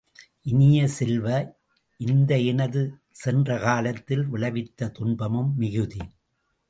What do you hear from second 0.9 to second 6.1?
செல்வ, இந்த எனது சென்ற காலத்தில் விளைவித்த துன்பமும் மிகுதி.